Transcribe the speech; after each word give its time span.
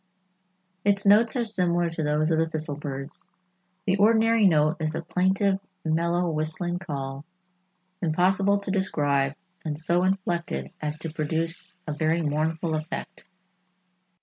Its 0.83 1.05
notes 1.05 1.35
are 1.35 1.43
similar 1.43 1.87
to 1.87 2.01
those 2.01 2.31
of 2.31 2.39
the 2.39 2.49
thistle 2.49 2.75
birds. 2.79 3.29
"The 3.85 3.97
ordinary 3.97 4.47
note 4.47 4.77
is 4.79 4.95
a 4.95 5.03
plaintive 5.03 5.59
mellow, 5.85 6.27
whistling 6.31 6.79
call, 6.79 7.23
impossible 8.01 8.57
to 8.61 8.71
describe 8.71 9.35
and 9.63 9.77
so 9.77 10.01
inflected 10.03 10.71
as 10.81 10.97
to 10.97 11.13
produce 11.13 11.73
a 11.85 11.93
very 11.93 12.23
mournful 12.23 12.73
effect." 12.73 13.25